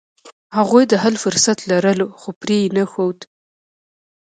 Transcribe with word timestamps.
هغوی 0.57 0.83
د 0.87 0.93
حل 1.03 1.15
فرصت 1.23 1.57
لرلو، 1.71 2.07
خو 2.19 2.29
پرې 2.41 2.57
یې 2.63 2.69
نښود. 2.75 3.19